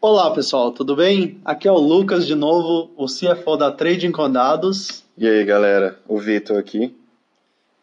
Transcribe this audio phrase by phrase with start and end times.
[0.00, 1.40] Olá pessoal, tudo bem?
[1.44, 5.02] Aqui é o Lucas de novo, o CFO da Trading com Dados.
[5.18, 6.94] E aí galera, o Vitor aqui.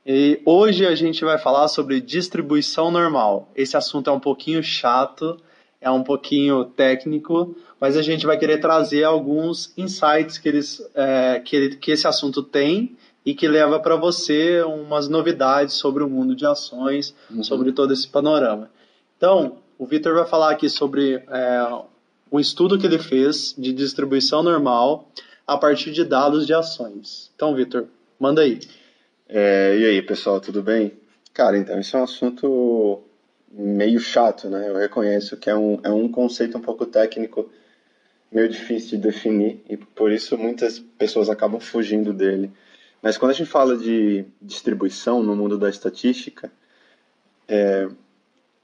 [0.05, 3.49] E hoje a gente vai falar sobre distribuição normal.
[3.54, 5.38] Esse assunto é um pouquinho chato,
[5.81, 11.41] é um pouquinho técnico, mas a gente vai querer trazer alguns insights que, eles, é,
[11.43, 12.95] que, que esse assunto tem
[13.25, 17.43] e que leva para você umas novidades sobre o mundo de ações, uhum.
[17.43, 18.70] sobre todo esse panorama.
[19.17, 21.81] Então, o Vitor vai falar aqui sobre é,
[22.31, 25.09] um estudo que ele fez de distribuição normal
[25.45, 27.31] a partir de dados de ações.
[27.35, 27.88] Então, Vitor,
[28.20, 28.59] manda aí.
[29.27, 30.93] É, e aí, pessoal, tudo bem?
[31.34, 33.03] Cara, então, isso é um assunto
[33.51, 34.70] meio chato, né?
[34.70, 37.49] Eu reconheço que é um, é um conceito um pouco técnico,
[38.31, 42.51] meio difícil de definir, e por isso muitas pessoas acabam fugindo dele.
[43.01, 46.51] Mas quando a gente fala de distribuição no mundo da estatística,
[47.48, 47.87] é,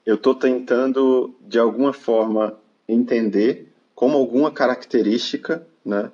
[0.06, 2.58] eu estou tentando, de alguma forma,
[2.94, 6.12] entender como alguma característica, né,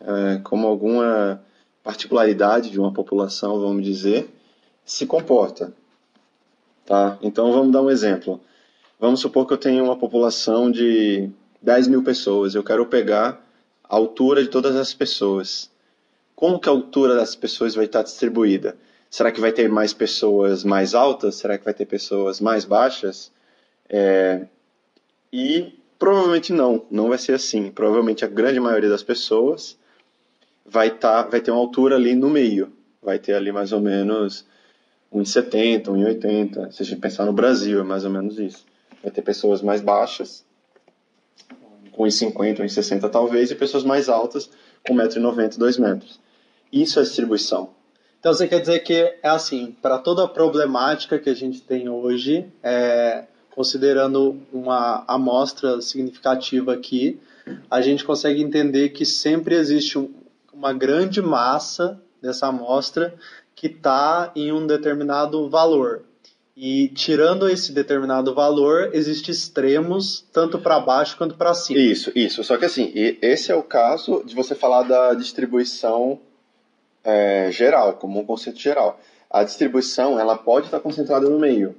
[0.00, 1.42] é, como alguma
[1.82, 4.28] particularidade de uma população, vamos dizer,
[4.84, 5.72] se comporta.
[6.84, 7.18] Tá?
[7.22, 8.40] Então vamos dar um exemplo.
[8.98, 11.30] Vamos supor que eu tenho uma população de
[11.62, 12.54] 10 mil pessoas.
[12.54, 13.44] Eu quero pegar
[13.84, 15.70] a altura de todas as pessoas.
[16.34, 18.76] Como que a altura das pessoas vai estar distribuída?
[19.10, 21.36] Será que vai ter mais pessoas mais altas?
[21.36, 23.32] Será que vai ter pessoas mais baixas?
[23.88, 24.46] É...
[25.32, 27.70] E Provavelmente não, não vai ser assim.
[27.70, 29.76] Provavelmente a grande maioria das pessoas
[30.64, 32.72] vai, tá, vai ter uma altura ali no meio.
[33.02, 34.46] Vai ter ali mais ou menos
[35.12, 36.70] 1,70, 1,80.
[36.72, 38.64] Se a gente pensar no Brasil, é mais ou menos isso.
[39.02, 40.44] Vai ter pessoas mais baixas,
[41.92, 44.50] com 1,50, 1,60 talvez, e pessoas mais altas,
[44.86, 46.20] com 1,90m, 2 metros.
[46.72, 47.70] Isso é distribuição.
[48.20, 51.88] Então você quer dizer que é assim, para toda a problemática que a gente tem
[51.88, 53.24] hoje, é,
[53.58, 57.18] considerando uma amostra significativa aqui,
[57.68, 60.14] a gente consegue entender que sempre existe um,
[60.52, 63.16] uma grande massa dessa amostra
[63.56, 66.04] que está em um determinado valor.
[66.56, 71.80] E tirando esse determinado valor, existem extremos tanto para baixo quanto para cima.
[71.80, 72.44] Isso, isso.
[72.44, 76.20] Só que assim, esse é o caso de você falar da distribuição
[77.02, 79.00] é, geral, como um conceito geral.
[79.28, 81.74] A distribuição ela pode estar concentrada no meio.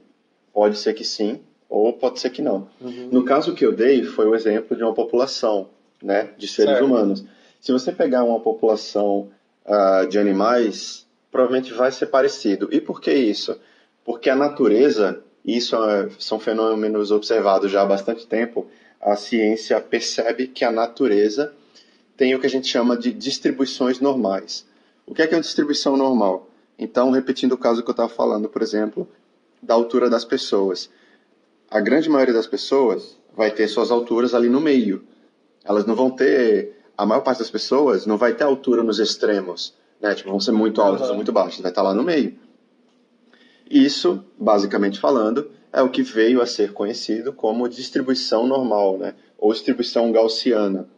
[0.51, 2.67] Pode ser que sim, ou pode ser que não.
[2.81, 3.09] Uhum.
[3.11, 5.69] No caso que eu dei, foi o exemplo de uma população
[6.01, 6.85] né, de seres certo.
[6.85, 7.23] humanos.
[7.61, 9.29] Se você pegar uma população
[9.65, 12.69] uh, de animais, provavelmente vai ser parecido.
[12.71, 13.59] E por que isso?
[14.03, 18.65] Porque a natureza, isso uh, são fenômenos observados já há bastante tempo,
[18.99, 21.53] a ciência percebe que a natureza
[22.17, 24.65] tem o que a gente chama de distribuições normais.
[25.05, 26.49] O que é, que é uma distribuição normal?
[26.77, 29.07] Então, repetindo o caso que eu estava falando, por exemplo,
[29.61, 30.89] da altura das pessoas
[31.69, 35.03] a grande maioria das pessoas vai ter suas alturas ali no meio.
[35.63, 39.75] Elas não vão ter, a maior parte das pessoas não vai ter altura nos extremos,
[40.01, 40.15] né?
[40.15, 42.35] Tipo, vão ser muito altas ou muito baixas, vai estar lá no meio.
[43.69, 49.13] Isso, basicamente falando, é o que veio a ser conhecido como distribuição normal, né?
[49.37, 50.89] Ou distribuição gaussiana.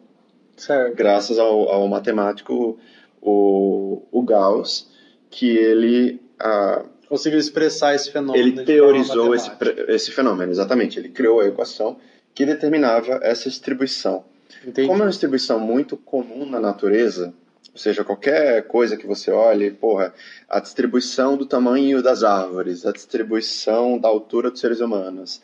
[0.55, 0.95] Certo.
[0.95, 2.79] Graças ao, ao matemático
[3.21, 4.89] o, o Gauss,
[5.29, 8.41] que ele ah, conseguiu expressar esse fenômeno.
[8.41, 9.51] Ele teorizou esse,
[9.89, 10.97] esse fenômeno, exatamente.
[10.97, 11.97] Ele criou a equação
[12.33, 14.23] que determinava essa distribuição.
[14.66, 14.88] Entendi.
[14.88, 17.33] Como é uma distribuição muito comum na natureza,
[17.73, 20.13] ou seja, qualquer coisa que você olhe, porra,
[20.47, 25.41] a distribuição do tamanho das árvores, a distribuição da altura dos seres humanos,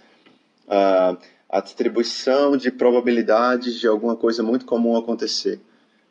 [0.69, 1.17] a,
[1.49, 5.59] a distribuição de probabilidades de alguma coisa muito comum acontecer,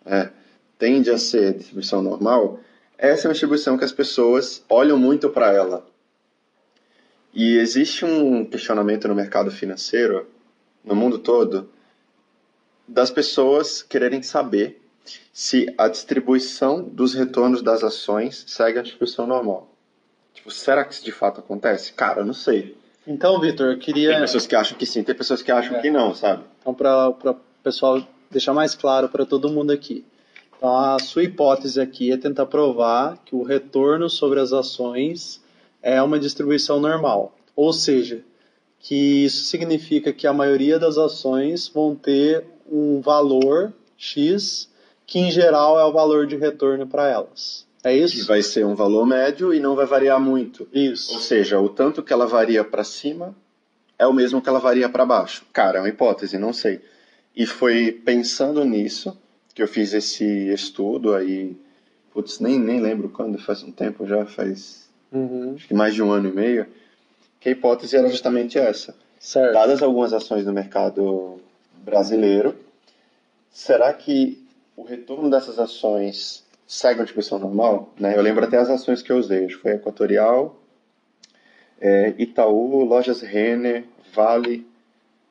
[0.05, 0.28] é,
[0.78, 2.61] tende a ser distribuição normal,
[2.99, 5.87] essa é uma distribuição que as pessoas olham muito para ela.
[7.33, 10.27] E existe um questionamento no mercado financeiro,
[10.83, 11.69] no mundo todo,
[12.89, 14.81] das pessoas quererem saber
[15.33, 19.71] se a distribuição dos retornos das ações segue a distribuição normal.
[20.33, 21.93] Tipo, será que isso de fato acontece?
[21.93, 22.77] Cara, eu não sei.
[23.07, 24.11] Então, Vitor, eu queria.
[24.13, 25.81] Tem pessoas que acham que sim, tem pessoas que acham é.
[25.81, 26.45] que não, sabe?
[26.61, 30.04] Então, para o pessoal deixar mais claro para todo mundo aqui.
[30.57, 35.41] Então, a sua hipótese aqui é tentar provar que o retorno sobre as ações
[35.83, 37.37] é uma distribuição normal.
[37.55, 38.23] Ou seja,
[38.81, 44.69] que isso significa que a maioria das ações vão ter um valor X,
[45.07, 47.67] que em geral é o valor de retorno para elas.
[47.85, 48.17] É isso?
[48.17, 50.67] Que vai ser um valor médio e não vai variar muito.
[50.73, 51.15] Isso.
[51.15, 53.35] Ou seja, o tanto que ela varia para cima
[53.99, 55.45] é o mesmo que ela varia para baixo.
[55.53, 56.81] Cara, é uma hipótese, não sei.
[57.35, 59.17] E foi pensando nisso
[59.57, 61.57] que eu fiz esse estudo aí,
[62.13, 65.55] putz, nem, nem lembro quando, faz um tempo já, faz uhum.
[65.57, 66.67] acho que mais de um ano e meio,
[67.41, 68.95] que a hipótese era justamente essa.
[69.19, 69.55] Certo.
[69.55, 71.41] Dadas algumas ações no mercado
[71.83, 72.55] brasileiro,
[73.51, 77.95] será que o retorno dessas ações segue uma distribuição normal?
[77.99, 78.15] Né?
[78.15, 80.55] Eu lembro até as ações que eu usei, foi Equatorial,
[81.81, 84.67] é, Itaú, Lojas Renner, Vale,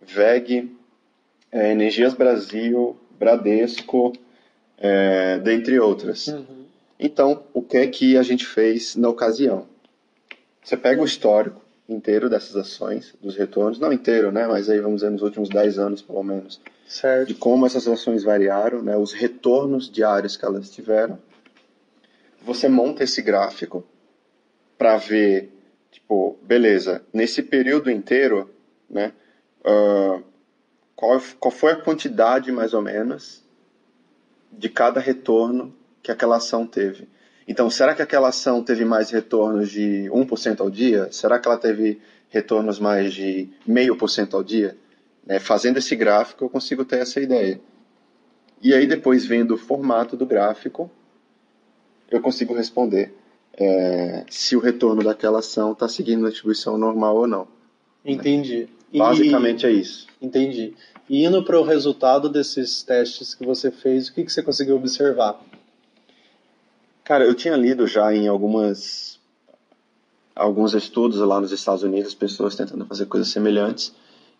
[0.02, 0.76] VEG,
[1.52, 4.14] é, Energias Brasil, Bradesco,
[4.78, 6.28] é, dentre outras.
[6.28, 6.66] Uhum.
[7.00, 9.68] Então, o que é que a gente fez na ocasião?
[10.64, 15.02] Você pega o histórico inteiro dessas ações, dos retornos, não inteiro, né, mas aí vamos
[15.02, 17.28] dizer nos últimos 10 anos, pelo menos, certo.
[17.28, 21.20] de como essas ações variaram, né, os retornos diários que elas tiveram.
[22.42, 23.86] Você monta esse gráfico
[24.78, 25.52] para ver,
[25.92, 28.50] tipo, beleza, nesse período inteiro,
[28.90, 29.14] né,
[29.62, 30.24] uh,
[30.96, 33.44] qual, qual foi a quantidade, mais ou menos,
[34.52, 37.08] de cada retorno que aquela ação teve.
[37.48, 41.12] Então, será que aquela ação teve mais retornos de 1% ao dia?
[41.12, 44.78] Será que ela teve retornos mais de 0,5% ao dia?
[45.28, 47.60] É, fazendo esse gráfico, eu consigo ter essa ideia.
[48.62, 50.90] E aí, depois, vendo o formato do gráfico,
[52.10, 53.14] eu consigo responder
[53.54, 57.48] é, se o retorno daquela ação está seguindo a distribuição normal ou não.
[58.04, 58.62] Entendi.
[58.62, 58.68] Né?
[58.98, 59.70] Basicamente e...
[59.70, 60.08] é isso.
[60.22, 60.74] Entendi.
[61.10, 64.76] E indo para o resultado desses testes que você fez, o que, que você conseguiu
[64.76, 65.40] observar?
[67.04, 69.20] Cara, eu tinha lido já em algumas
[70.36, 73.94] alguns estudos lá nos Estados Unidos, pessoas tentando fazer coisas semelhantes,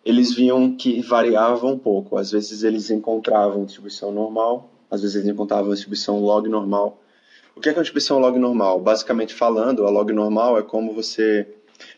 [0.04, 2.18] eles viam que variava um pouco.
[2.18, 7.00] Às vezes eles encontravam distribuição normal, às vezes eles encontravam distribuição log normal.
[7.56, 8.78] O que é uma distribuição log normal?
[8.80, 11.48] Basicamente falando, a log normal é como você...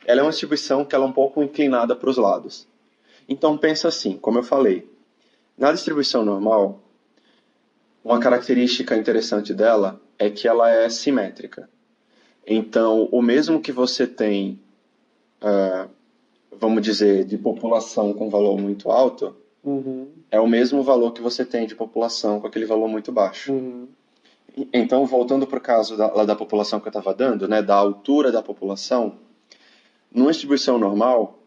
[0.08, 2.66] Ela é uma distribuição que ela é um pouco inclinada para os lados.
[3.28, 4.90] Então pensa assim, como eu falei,
[5.56, 6.80] na distribuição normal,
[8.02, 11.68] uma característica interessante dela é que ela é simétrica.
[12.46, 14.58] Então, o mesmo que você tem,
[15.42, 15.90] uh,
[16.58, 20.08] vamos dizer, de população com valor muito alto, uhum.
[20.30, 23.52] é o mesmo valor que você tem de população com aquele valor muito baixo.
[23.52, 23.86] Uhum.
[24.72, 28.32] Então, voltando para o caso da, da população que eu estava dando, né, da altura
[28.32, 29.27] da população,
[30.10, 31.38] numa distribuição normal,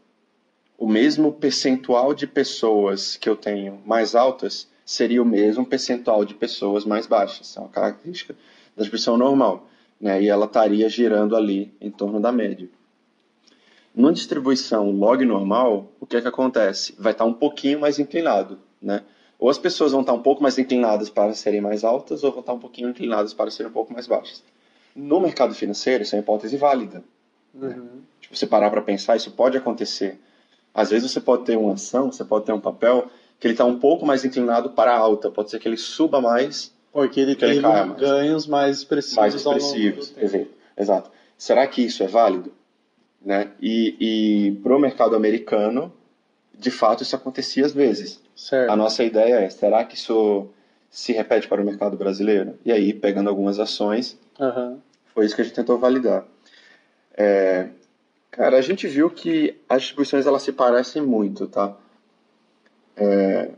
[0.77, 6.33] o mesmo percentual de pessoas que eu tenho mais altas seria o mesmo percentual de
[6.33, 7.55] pessoas mais baixas.
[7.55, 8.33] É uma característica
[8.75, 9.67] da distribuição normal.
[9.99, 10.23] Né?
[10.23, 12.67] E ela estaria girando ali em torno da média.
[13.93, 16.95] Numa distribuição log normal, o que é que acontece?
[16.97, 18.57] Vai estar um pouquinho mais inclinado.
[18.81, 19.03] Né?
[19.37, 22.39] Ou as pessoas vão estar um pouco mais inclinadas para serem mais altas, ou vão
[22.39, 24.43] estar um pouquinho inclinadas para serem um pouco mais baixas.
[24.95, 27.03] No mercado financeiro, isso é uma hipótese válida.
[27.53, 27.69] Uhum.
[27.69, 27.81] Né?
[28.31, 30.19] Você parar para pensar, isso pode acontecer
[30.73, 33.65] às vezes você pode ter uma ação, você pode ter um papel que ele está
[33.65, 37.35] um pouco mais inclinado para a alta, pode ser que ele suba mais, porque ele
[37.35, 37.61] tem
[37.97, 40.47] ganhos mais expressivos, mais expressivos, exato.
[40.77, 41.11] exato.
[41.37, 42.51] Será que isso é válido?
[43.23, 43.51] Né?
[43.61, 45.91] E, e para o mercado americano,
[46.57, 48.21] de fato, isso acontecia às vezes.
[48.35, 48.71] Certo.
[48.71, 50.47] A nossa ideia é, será que isso
[50.89, 52.57] se repete para o mercado brasileiro?
[52.63, 54.77] E aí, pegando algumas ações, uhum.
[55.13, 56.25] foi isso que a gente tentou validar.
[57.17, 57.69] É,
[58.31, 61.75] Cara, a gente viu que as distribuições elas se parecem muito, tá?
[62.95, 63.51] É,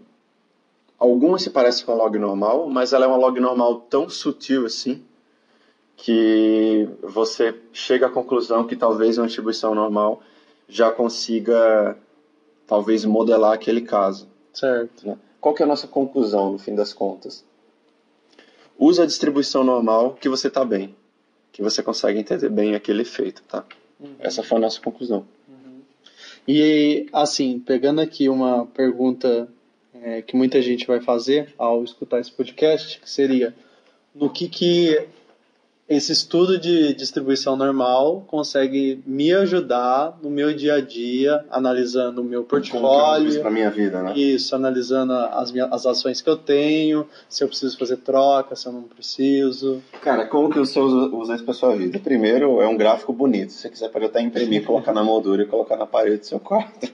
[0.98, 4.66] algumas se parecem com a log normal, mas ela é uma log normal tão sutil
[4.66, 5.04] assim
[5.96, 10.24] que você chega à conclusão que talvez uma distribuição normal
[10.68, 11.96] já consiga
[12.66, 14.28] talvez modelar aquele caso.
[14.52, 15.08] Certo.
[15.08, 15.18] Né?
[15.40, 17.46] Qual que é a nossa conclusão no fim das contas?
[18.78, 20.96] Usa a distribuição normal que você está bem,
[21.52, 23.64] que você consegue entender bem aquele efeito, tá?
[24.04, 24.16] Uhum.
[24.20, 25.26] Essa foi a nossa conclusão.
[25.48, 25.82] Uhum.
[26.48, 29.48] E, assim, pegando aqui uma pergunta
[29.94, 33.56] é, que muita gente vai fazer ao escutar esse podcast, que seria
[34.14, 35.08] no que, que
[35.88, 42.24] esse estudo de distribuição normal consegue me ajudar no meu dia a dia, analisando o
[42.24, 43.42] meu portfólio.
[43.42, 44.14] para minha vida, né?
[44.18, 48.66] Isso, analisando as, minhas, as ações que eu tenho, se eu preciso fazer troca, se
[48.66, 49.84] eu não preciso.
[50.02, 52.00] Cara, como que você usa, usa isso para sua vida?
[52.00, 53.52] Primeiro, é um gráfico bonito.
[53.52, 56.40] Se você quiser, pode até imprimir, colocar na moldura e colocar na parede do seu
[56.40, 56.90] quarto.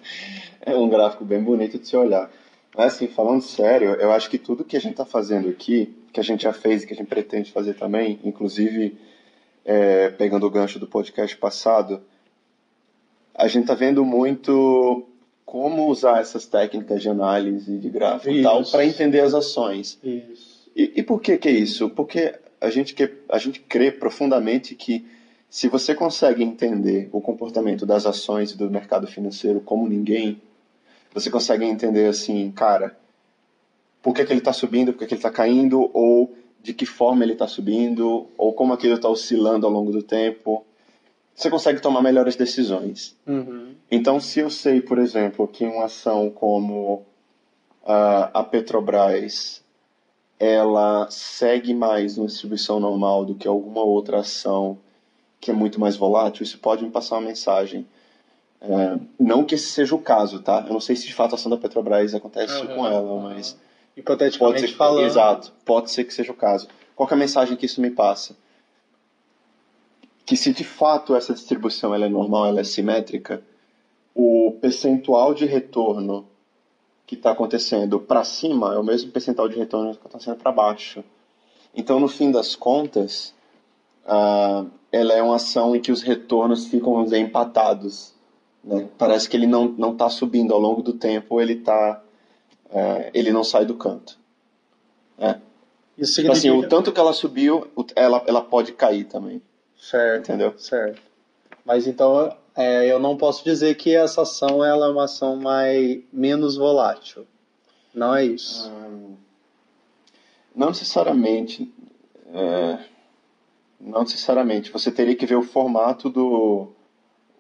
[0.62, 2.30] É um gráfico bem bonito de se olhar.
[2.76, 6.20] Mas, assim, falando sério, eu acho que tudo que a gente está fazendo aqui que
[6.20, 8.98] a gente já fez e que a gente pretende fazer também, inclusive
[9.66, 12.02] é, pegando o gancho do podcast passado,
[13.36, 15.06] a gente está vendo muito
[15.46, 18.40] como usar essas técnicas de análise de gráfico isso.
[18.40, 19.98] e tal para entender as ações.
[20.04, 20.70] Isso.
[20.76, 21.90] E, e por que que é isso?
[21.90, 25.06] Porque a gente, que, a gente crê profundamente que
[25.50, 30.40] se você consegue entender o comportamento das ações do mercado financeiro como ninguém,
[31.14, 32.96] você consegue entender assim, cara,
[34.02, 36.86] por que, que ele está subindo, por que, que ele está caindo, ou de que
[36.86, 40.66] forma ele está subindo, ou como aquilo está oscilando ao longo do tempo.
[41.34, 43.16] Você consegue tomar melhores decisões.
[43.26, 43.74] Uhum.
[43.90, 47.06] Então, se eu sei, por exemplo, que uma ação como
[47.86, 49.64] a, a Petrobras
[50.38, 54.78] ela segue mais uma distribuição normal do que alguma outra ação
[55.40, 57.86] que é muito mais volátil, isso pode me passar uma mensagem.
[58.62, 60.66] É, não que esse seja o caso, tá?
[60.68, 63.42] Eu não sei se de fato a ação da Petrobras acontece uhum, com ela, uhum.
[64.00, 65.06] Hipoteticamente pode ser, falando.
[65.06, 66.68] Exato, pode ser que seja o caso.
[66.96, 68.36] Qual é a mensagem que isso me passa?
[70.26, 73.44] Que se de fato essa distribuição ela é normal, ela é simétrica,
[74.16, 76.28] o percentual de retorno
[77.06, 80.52] que está acontecendo para cima é o mesmo percentual de retorno que está acontecendo para
[80.52, 81.04] baixo.
[81.74, 83.34] Então, no fim das contas,
[84.06, 88.14] uh, ela é uma ação em que os retornos ficam, vamos dizer, empatados.
[88.64, 88.88] Né?
[88.98, 92.02] Parece que ele não está subindo ao longo do tempo, ele tá,
[92.70, 94.18] uh, ele não sai do canto.
[95.18, 95.42] Né?
[95.98, 96.38] Isso significa...
[96.38, 99.42] assim, o tanto que ela subiu, ela, ela pode cair também.
[99.78, 100.30] Certo.
[100.30, 100.54] Entendeu?
[100.58, 101.02] Certo.
[101.66, 106.00] Mas então é, eu não posso dizer que essa ação ela é uma ação mais,
[106.12, 107.26] menos volátil.
[107.94, 108.70] Não é isso.
[108.70, 109.16] Hum,
[110.56, 111.74] não necessariamente.
[112.34, 112.80] É,
[113.80, 114.72] não necessariamente.
[114.72, 116.72] Você teria que ver o formato do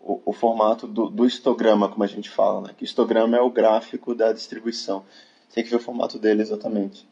[0.01, 2.75] o, o formato do, do, histograma, como a gente fala, né?
[2.77, 5.03] Que histograma é o gráfico da distribuição.
[5.53, 7.08] Tem que ver o formato dele exatamente.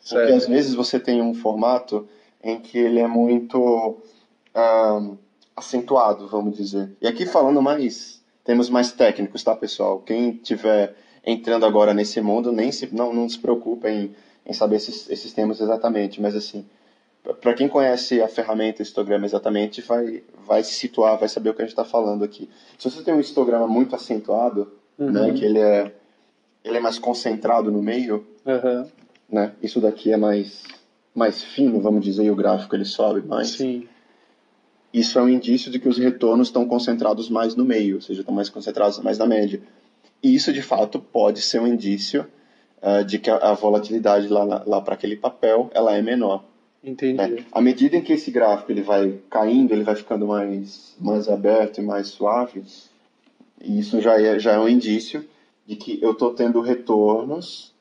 [0.00, 0.20] Certo.
[0.20, 2.08] Porque às vezes você tem um formato
[2.42, 3.98] em que ele é muito
[5.56, 6.90] acentuado, vamos dizer.
[7.00, 10.00] E aqui falando mais, temos mais técnicos, tá, pessoal?
[10.00, 14.14] Quem tiver entrando agora nesse mundo, nem se, não, não se preocupe em,
[14.46, 16.64] em saber esses, esses termos exatamente, mas assim,
[17.40, 21.62] para quem conhece a ferramenta histograma exatamente, vai, vai se situar, vai saber o que
[21.62, 22.48] a gente está falando aqui.
[22.78, 25.10] Se você tem um histograma muito acentuado, uhum.
[25.10, 25.92] né, que ele é,
[26.64, 28.86] ele é mais concentrado no meio, uhum.
[29.28, 30.64] né, isso daqui é mais,
[31.14, 33.48] mais fino, vamos dizer, e o gráfico ele sobe mais.
[33.48, 33.86] Sim
[34.92, 38.20] isso é um indício de que os retornos estão concentrados mais no meio, ou seja,
[38.20, 39.62] estão mais concentrados mais na média.
[40.22, 42.26] E isso, de fato, pode ser um indício
[42.82, 46.44] uh, de que a, a volatilidade lá, lá para aquele papel ela é menor.
[46.82, 47.16] Entendi.
[47.16, 47.44] Né?
[47.52, 51.78] À medida em que esse gráfico ele vai caindo, ele vai ficando mais, mais aberto
[51.78, 52.64] e mais suave,
[53.60, 55.24] e isso já é, já é um indício
[55.66, 57.74] de que eu estou tendo retornos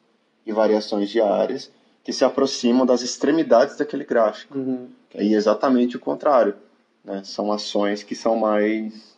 [0.46, 1.72] e variações diárias
[2.04, 4.58] que se aproximam das extremidades daquele gráfico.
[4.58, 4.88] Uhum.
[5.16, 6.56] Aí é exatamente o contrário
[7.04, 7.22] né?
[7.24, 9.18] São ações que são mais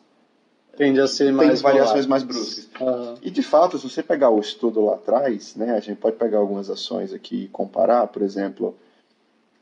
[0.77, 2.69] tende a ser mais tem variações mais bruscas.
[2.79, 3.15] Uhum.
[3.21, 6.39] E de fato, se você pegar o estudo lá atrás, né, a gente pode pegar
[6.39, 8.75] algumas ações aqui e comparar, por exemplo,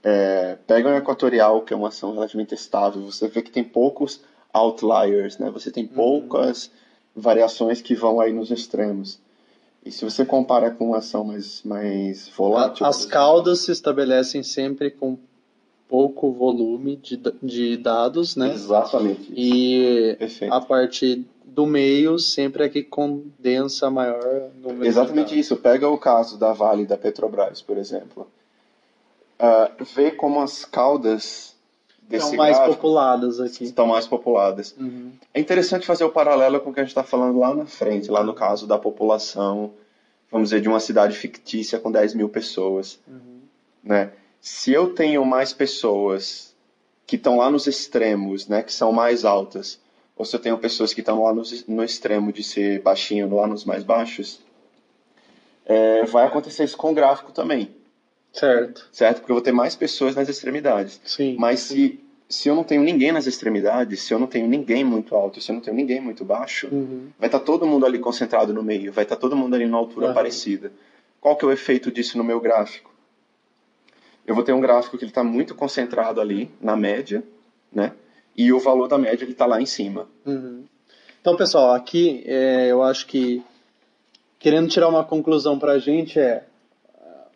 [0.03, 4.21] é, pega um equatorial, que é uma ação relativamente estável, você vê que tem poucos
[4.53, 5.49] outliers, né?
[5.51, 5.89] Você tem uhum.
[5.89, 7.21] poucas uhum.
[7.21, 9.19] variações que vão aí nos extremos.
[9.85, 12.85] E se você compara com uma ação mais, mais volátil...
[12.85, 15.17] As caudas se estabelecem sempre com
[15.87, 18.53] pouco volume de, de dados, né?
[18.53, 19.33] Exatamente.
[19.35, 20.53] E Perfeito.
[20.53, 25.57] a parte do meio sempre é que condensa maior número Exatamente isso.
[25.57, 28.27] Pega o caso da Vale da Petrobras, por exemplo.
[29.39, 31.55] Uh, vê como as caudas
[32.01, 33.63] desse estão mais populadas aqui.
[33.63, 34.75] Estão mais populadas.
[34.77, 35.11] Uhum.
[35.33, 38.11] É interessante fazer o paralelo com o que a gente está falando lá na frente,
[38.11, 39.71] lá no caso da população,
[40.29, 42.99] vamos dizer, de uma cidade fictícia com 10 mil pessoas.
[43.07, 43.39] Uhum.
[43.81, 44.11] Né?
[44.41, 46.55] se eu tenho mais pessoas
[47.05, 49.79] que estão lá nos extremos, né, que são mais altas,
[50.15, 53.47] ou se eu tenho pessoas que estão lá no, no extremo de ser baixinho, lá
[53.47, 54.39] nos mais baixos,
[55.65, 57.73] é, vai acontecer isso com o gráfico também.
[58.31, 58.87] Certo.
[58.91, 59.19] Certo?
[59.19, 61.01] Porque eu vou ter mais pessoas nas extremidades.
[61.03, 61.35] Sim.
[61.37, 65.15] Mas se, se eu não tenho ninguém nas extremidades, se eu não tenho ninguém muito
[65.15, 67.09] alto, se eu não tenho ninguém muito baixo, uhum.
[67.17, 69.65] vai estar tá todo mundo ali concentrado no meio, vai estar tá todo mundo ali
[69.65, 70.13] numa altura uhum.
[70.13, 70.71] parecida.
[71.19, 72.89] Qual que é o efeito disso no meu gráfico?
[74.29, 77.23] eu vou ter um gráfico que ele está muito concentrado ali na média,
[77.73, 77.93] né?
[78.37, 80.07] E o valor da média ele está lá em cima.
[80.23, 80.65] Uhum.
[81.19, 83.41] Então, pessoal, aqui é, eu acho que
[84.37, 86.43] querendo tirar uma conclusão para a gente é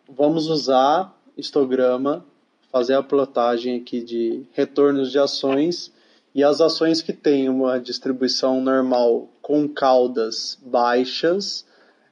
[0.08, 2.24] vamos usar histograma,
[2.70, 5.92] fazer a plotagem aqui de retornos de ações
[6.34, 11.64] e as ações que têm uma distribuição normal com caudas baixas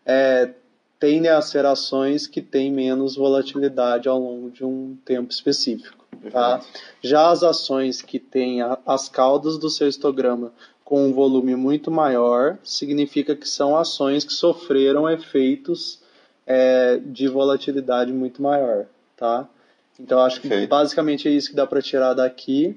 [0.06, 0.54] é,
[1.00, 6.06] tendem a ser ações que têm menos volatilidade ao longo de um tempo específico.
[6.30, 6.60] Tá?
[7.02, 10.52] Já as ações que têm as caudas do seu histograma
[10.84, 16.01] com um volume muito maior, significa que são ações que sofreram efeitos
[16.52, 18.84] é, de volatilidade muito maior.
[19.16, 19.48] Tá?
[19.98, 20.68] Então, acho que Perfeito.
[20.68, 22.76] basicamente é isso que dá para tirar daqui.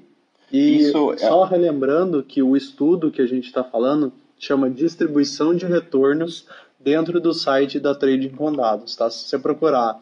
[0.50, 1.48] E isso é só é...
[1.48, 6.46] relembrando que o estudo que a gente está falando chama distribuição de retornos
[6.80, 8.96] dentro do site da Trading com Dados.
[8.96, 9.10] Tá?
[9.10, 10.00] Se você procurar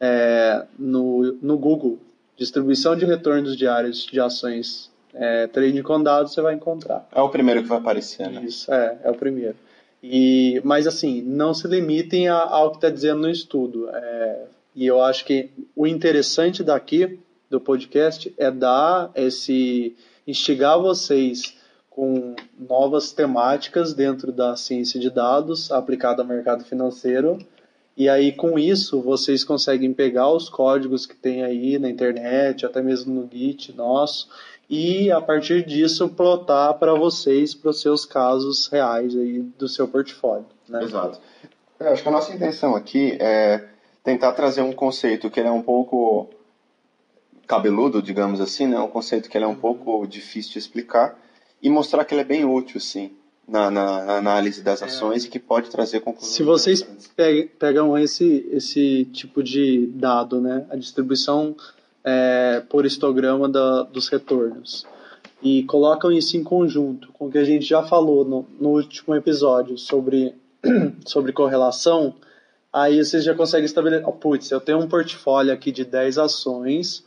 [0.00, 1.98] é, no, no Google
[2.36, 7.06] distribuição de retornos diários de ações é, Trading com Dados, você vai encontrar.
[7.14, 8.42] É o primeiro que vai aparecer, né?
[8.44, 9.56] Isso, é, é o primeiro.
[10.02, 13.88] E, mas assim, não se limitem a, ao que está dizendo no estudo.
[13.88, 14.44] É,
[14.74, 19.94] e eu acho que o interessante daqui do podcast é dar esse
[20.26, 21.54] instigar vocês
[21.90, 27.38] com novas temáticas dentro da ciência de dados aplicada ao mercado financeiro.
[27.94, 32.80] E aí, com isso, vocês conseguem pegar os códigos que tem aí na internet, até
[32.80, 34.28] mesmo no Git nosso,
[34.72, 39.86] e a partir disso plotar para vocês, para os seus casos reais aí do seu
[39.86, 40.46] portfólio.
[40.66, 40.82] Né?
[40.82, 41.20] Exato.
[41.78, 43.68] Eu acho que a nossa intenção aqui é
[44.02, 46.30] tentar trazer um conceito que é um pouco
[47.46, 48.78] cabeludo, digamos assim, né?
[48.78, 51.18] um conceito que é um pouco difícil de explicar,
[51.62, 53.12] e mostrar que ele é bem útil, sim,
[53.46, 54.86] na, na, na análise das é.
[54.86, 55.26] ações é.
[55.26, 56.34] e que pode trazer conclusões.
[56.34, 56.82] Se vocês
[57.58, 61.54] pegam esse, esse tipo de dado, né, a distribuição
[62.04, 64.86] é, por histograma da, dos retornos,
[65.42, 69.14] e colocam isso em conjunto com o que a gente já falou no, no último
[69.14, 70.34] episódio sobre,
[71.04, 72.14] sobre correlação,
[72.72, 77.04] aí vocês já conseguem estabelecer, oh, putz, eu tenho um portfólio aqui de 10 ações,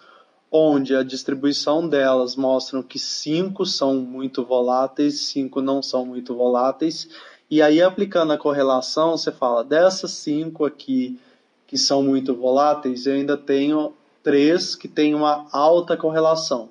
[0.52, 7.10] onde a distribuição delas mostram que cinco são muito voláteis, cinco não são muito voláteis,
[7.50, 11.20] e aí aplicando a correlação, você fala, dessas cinco aqui
[11.68, 13.94] que são muito voláteis, eu ainda tenho
[14.26, 16.70] três que têm uma alta correlação.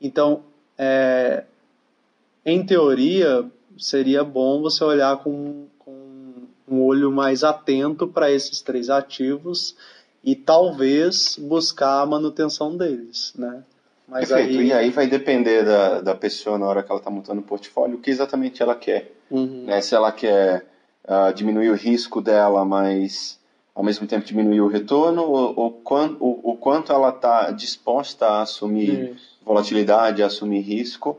[0.00, 0.42] Então,
[0.78, 1.44] é,
[2.46, 3.44] em teoria,
[3.76, 9.76] seria bom você olhar com, com um olho mais atento para esses três ativos
[10.24, 13.62] e talvez buscar a manutenção deles, né?
[14.08, 14.60] Mas Perfeito.
[14.60, 14.66] Aí...
[14.68, 17.96] E aí vai depender da, da pessoa na hora que ela está montando o portfólio,
[17.96, 19.12] o que exatamente ela quer.
[19.30, 19.64] Uhum.
[19.66, 19.82] Né?
[19.82, 20.64] Se ela quer
[21.04, 23.38] uh, diminuir o risco dela, mas
[23.74, 25.82] ao mesmo tempo diminuir o retorno, ou, ou,
[26.20, 29.38] ou, o quanto ela está disposta a assumir Isso.
[29.44, 31.18] volatilidade, a assumir risco,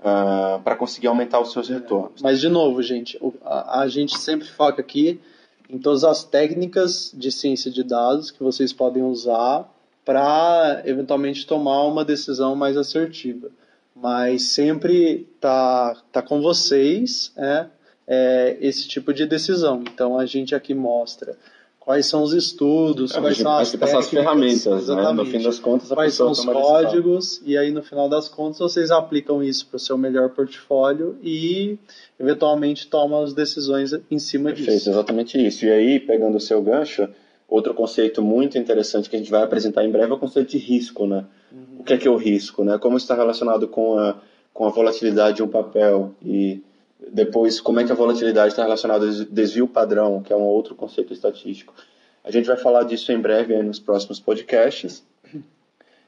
[0.00, 2.22] uh, para conseguir aumentar os seus retornos.
[2.22, 5.20] Mas, de novo, gente, a, a gente sempre foca aqui
[5.68, 9.68] em todas as técnicas de ciência de dados que vocês podem usar
[10.04, 13.50] para eventualmente tomar uma decisão mais assertiva.
[13.94, 17.66] Mas sempre tá, tá com vocês é,
[18.06, 19.82] é, esse tipo de decisão.
[19.92, 21.36] Então a gente aqui mostra
[21.86, 25.12] quais são os estudos, é, quais são as, técnicas, as ferramentas, né?
[25.12, 28.90] no fim das contas, quais são os códigos, e aí no final das contas vocês
[28.90, 31.78] aplicam isso para o seu melhor portfólio e
[32.18, 34.90] eventualmente tomam as decisões em cima Perfeito, disso.
[34.90, 35.64] exatamente isso.
[35.64, 37.08] E aí, pegando o seu gancho,
[37.48, 40.58] outro conceito muito interessante que a gente vai apresentar em breve é o conceito de
[40.58, 41.24] risco, né?
[41.52, 41.78] Uhum.
[41.78, 42.78] O que é que é o risco, né?
[42.78, 44.16] Como está relacionado com a,
[44.52, 46.60] com a volatilidade de um papel e
[47.12, 50.74] depois, como é que a volatilidade está relacionada ao desvio padrão, que é um outro
[50.74, 51.72] conceito estatístico.
[52.24, 55.04] A gente vai falar disso em breve nos próximos podcasts.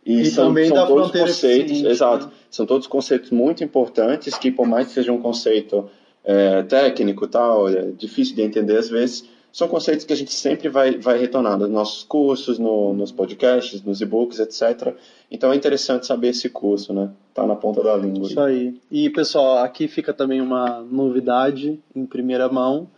[0.05, 2.33] E, e são, também são da todos conceitos, exato, né?
[2.51, 5.89] são todos conceitos muito importantes que, por mais que seja um conceito
[6.25, 10.69] é, técnico tal, é difícil de entender às vezes, são conceitos que a gente sempre
[10.69, 14.95] vai, vai retornar nos nossos cursos, no, nos podcasts, nos e-books, etc.
[15.31, 17.11] Então é interessante saber esse curso, né?
[17.35, 18.29] Tá na ponta da língua.
[18.29, 18.79] Isso aí.
[18.91, 22.89] E pessoal, aqui fica também uma novidade em primeira mão,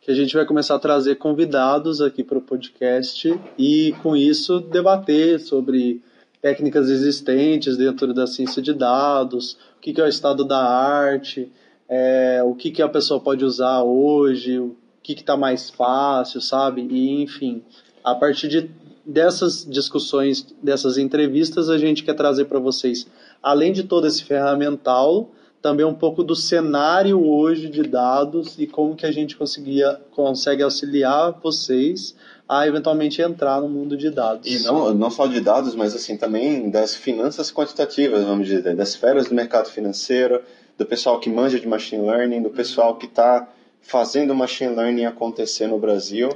[0.00, 4.60] que a gente vai começar a trazer convidados aqui para o podcast e com isso
[4.60, 6.02] debater sobre
[6.42, 11.50] técnicas existentes dentro da ciência de dados, o que, é o estado da arte,
[11.88, 14.60] é, o que, que a pessoa pode usar hoje,
[15.04, 16.80] que está mais fácil, sabe?
[16.90, 17.62] E enfim,
[18.02, 18.70] a partir de,
[19.04, 23.06] dessas discussões, dessas entrevistas, a gente quer trazer para vocês,
[23.42, 25.28] além de todo esse ferramental,
[25.60, 30.62] também um pouco do cenário hoje de dados e como que a gente conseguia, consegue
[30.62, 32.14] auxiliar vocês
[32.48, 34.46] a eventualmente entrar no mundo de dados.
[34.46, 38.90] E não, não só de dados, mas assim também das finanças quantitativas, vamos dizer, das
[38.90, 40.42] esferas do mercado financeiro,
[40.78, 43.48] do pessoal que manja de machine learning, do pessoal que está
[43.84, 46.28] fazendo machine learning acontecer no Brasil.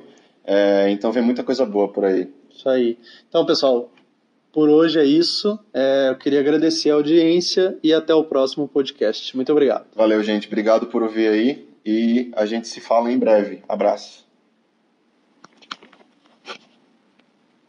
[0.45, 2.29] É, então vem muita coisa boa por aí.
[2.51, 2.99] Isso aí.
[3.29, 3.91] Então, pessoal,
[4.53, 5.59] por hoje é isso.
[5.73, 9.35] É, eu queria agradecer a audiência e até o próximo podcast.
[9.35, 9.87] Muito obrigado.
[9.95, 10.47] Valeu, gente.
[10.47, 13.63] Obrigado por ouvir aí e a gente se fala em breve.
[13.69, 14.28] Abraço.